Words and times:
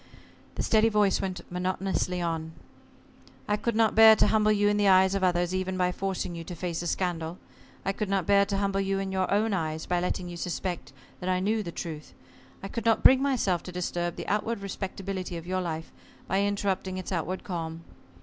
The 0.55 0.63
steady 0.63 0.89
voice 0.89 1.21
went 1.21 1.41
monotonously 1.51 2.21
on. 2.23 2.53
"I 3.47 3.55
could 3.55 3.75
not 3.75 3.93
bear 3.93 4.15
to 4.15 4.25
humble 4.25 4.51
you 4.51 4.67
in 4.67 4.77
the 4.77 4.87
eyes 4.87 5.13
of 5.13 5.23
others 5.23 5.53
even 5.53 5.77
by 5.77 5.91
forcing 5.91 6.33
you 6.33 6.43
to 6.45 6.55
face 6.55 6.81
a 6.81 6.87
scandal. 6.87 7.37
I 7.85 7.91
could 7.93 8.09
not 8.09 8.25
bear 8.25 8.43
to 8.47 8.57
humble 8.57 8.79
you 8.81 8.97
in 8.97 9.11
your 9.11 9.31
own 9.31 9.53
eyes 9.53 9.85
by 9.85 9.99
letting 9.99 10.27
you 10.27 10.37
suspect 10.37 10.91
that 11.19 11.29
I 11.29 11.39
knew 11.39 11.61
the 11.61 11.71
truth. 11.71 12.15
I 12.63 12.67
could 12.67 12.83
not 12.83 13.03
bring 13.03 13.21
myself 13.21 13.61
to 13.61 13.71
disturb 13.71 14.15
the 14.15 14.27
outward 14.27 14.61
respectability 14.63 15.37
of 15.37 15.45
your 15.45 15.61
life 15.61 15.91
by 16.27 16.41
interrupting 16.41 16.97
its 16.97 17.11
outward 17.11 17.43
calm. 17.43 17.83